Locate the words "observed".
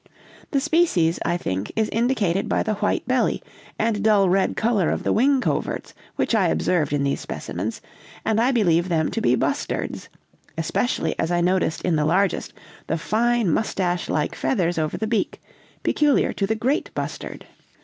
6.47-6.91